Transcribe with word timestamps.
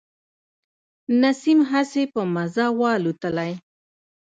نسیم 1.21 1.59
هسي 1.71 2.03
په 2.13 2.21
مزه 2.33 2.65
و 2.77 2.79
الوتلی. 2.95 3.51